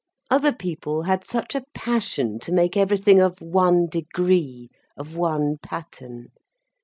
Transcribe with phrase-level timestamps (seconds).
[0.31, 6.29] Other people had such a passion to make everything of one degree, of one pattern.